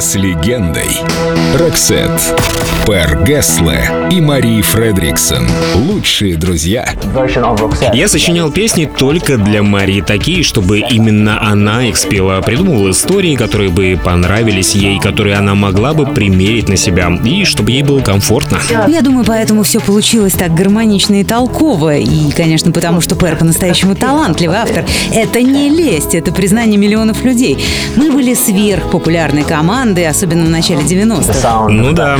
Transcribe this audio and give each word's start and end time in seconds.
С 0.00 0.14
легендой. 0.14 1.00
Роксет, 1.56 2.12
Пер 2.86 3.22
Гессле 3.24 4.08
и 4.10 4.20
Мари 4.20 4.62
Фредриксон. 4.62 5.46
Лучшие 5.74 6.36
друзья. 6.36 6.88
Я 7.92 8.08
сочинял 8.08 8.50
песни 8.50 8.86
только 8.86 9.36
для 9.36 9.62
Мари, 9.62 10.00
такие, 10.00 10.42
чтобы 10.42 10.80
именно 10.80 11.40
она 11.42 11.84
их 11.84 11.96
спела. 11.96 12.40
Придумывал 12.40 12.90
истории, 12.90 13.36
которые 13.36 13.70
бы 13.70 13.98
понравились 14.02 14.74
ей, 14.74 14.98
которые 14.98 15.36
она 15.36 15.54
могла 15.54 15.92
бы 15.92 16.06
примерить 16.06 16.68
на 16.68 16.76
себя, 16.76 17.10
и 17.24 17.44
чтобы 17.44 17.70
ей 17.72 17.82
было 17.82 18.00
комфортно. 18.00 18.58
Я 18.88 19.02
думаю, 19.02 19.24
поэтому 19.26 19.62
все 19.62 19.80
получилось 19.80 20.32
так 20.32 20.54
гармонично 20.54 21.20
и 21.20 21.24
толково. 21.24 21.96
И, 21.96 22.30
конечно, 22.32 22.72
потому 22.72 23.00
что 23.00 23.16
Пэр 23.16 23.36
по-настоящему 23.36 23.94
талантливый 23.94 24.56
автор. 24.56 24.84
Это 25.12 25.42
не 25.42 25.68
лесть, 25.68 26.14
это 26.14 26.32
признание 26.32 26.78
миллионов 26.78 27.24
людей. 27.24 27.62
Мы 27.96 28.10
были 28.10 28.34
сверхпопулярной 28.34 29.44
командой, 29.44 30.08
особенно 30.08 30.46
в 30.46 30.50
начале 30.50 30.80
90-х. 30.80 31.68
Ну 31.68 31.92
да, 31.92 32.16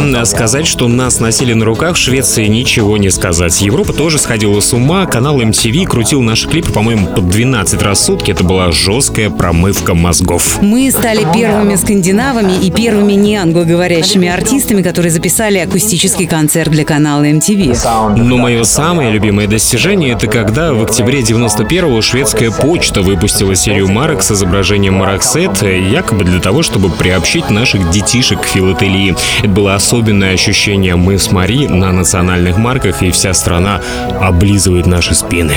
сказать, 0.49 0.67
что 0.67 0.89
нас 0.89 1.21
носили 1.21 1.53
на 1.53 1.67
руках 1.67 1.97
в 1.97 1.99
Швеции 1.99 2.47
ничего 2.47 2.97
не 2.97 3.11
сказать. 3.11 3.61
Европа 3.61 3.93
тоже 3.93 4.19
сходила 4.19 4.61
с 4.61 4.73
ума, 4.73 5.05
канал 5.05 5.43
MTV 5.43 5.85
крутил 5.85 6.23
наши 6.23 6.49
клипы, 6.49 6.73
по-моему, 6.73 7.09
по 7.09 7.21
12 7.21 7.83
раз 7.83 7.99
в 8.01 8.05
сутки. 8.05 8.31
Это 8.31 8.45
была 8.45 8.73
жесткая 8.73 9.29
промывка 9.29 9.93
мозгов. 9.93 10.63
Мы 10.63 10.91
стали 10.91 11.27
первыми 11.35 11.75
скандинавами 11.75 12.65
и 12.65 12.71
первыми 12.71 13.13
не 13.13 13.37
англоговорящими 13.37 14.27
артистами, 14.27 14.81
которые 14.81 15.11
записали 15.11 15.59
акустический 15.59 16.27
концерт 16.27 16.71
для 16.71 16.87
канала 16.87 17.25
MTV. 17.25 18.17
Но 18.17 18.39
мое 18.39 18.65
самое 18.65 19.11
любимое 19.11 19.49
достижение— 19.49 20.13
это 20.15 20.29
когда 20.29 20.73
в 20.73 20.83
октябре 20.83 21.21
91-го 21.21 22.01
шведская 22.01 22.51
почта 22.51 23.03
выпустила 23.03 23.55
серию 23.55 23.89
марок 23.89 24.23
с 24.23 24.31
изображением 24.31 24.95
Мароксет, 24.95 25.61
якобы 25.61 26.25
для 26.25 26.41
того, 26.41 26.63
чтобы 26.63 26.89
приобщить 26.89 27.51
наших 27.51 27.91
детишек 27.91 28.41
к 28.41 28.47
филателии. 28.47 29.15
Это 29.41 29.49
было 29.49 29.75
особенное 29.75 30.38
ощущение. 30.39 30.95
Мы 30.95 31.19
с 31.19 31.33
Мари 31.33 31.67
на 31.67 31.91
национальных 31.91 32.59
марках, 32.59 33.03
и 33.03 33.11
вся 33.11 33.35
страна 33.35 33.81
облизывает 34.21 34.87
наши 34.87 35.13
спины. 35.15 35.55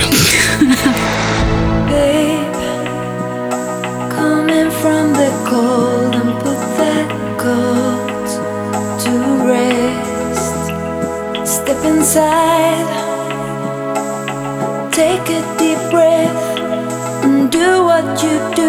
Take 14.91 15.29
a 15.29 15.41
deep 15.57 15.79
breath, 15.89 16.43
and 17.23 17.49
do 17.49 17.85
what 17.85 18.21
you 18.23 18.37
do 18.55 18.60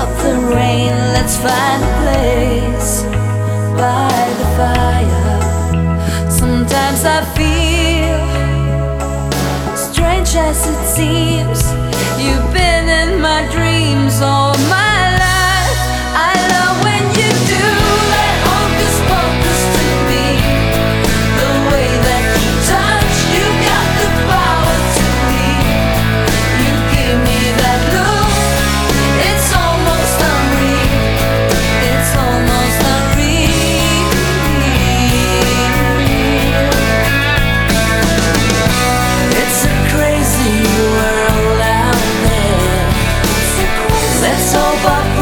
stop 0.00 0.16
the 0.22 0.34
rain. 0.54 0.92
Let's 1.14 1.36
find 1.36 1.82
a 1.82 1.92
place 2.02 3.02
by 3.82 4.20
the 4.40 4.48
fire. 4.58 6.30
Sometimes 6.30 7.04
I 7.04 7.20
feel 7.36 8.20
strange 9.76 10.30
as 10.36 10.58
it 10.72 10.82
seems. 10.96 11.60
You've 12.22 12.50
been 12.52 12.86
in 13.02 13.20
my 13.20 13.40
dreams 13.52 14.20
all 14.22 14.56
my 14.68 14.89
Let's 44.22 44.52
hope 44.52 45.19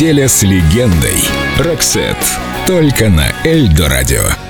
Неделя 0.00 0.28
с 0.28 0.42
легендой. 0.42 1.22
Роксет. 1.58 2.16
Только 2.66 3.10
на 3.10 3.34
Эльдо 3.44 3.86
радио. 3.86 4.49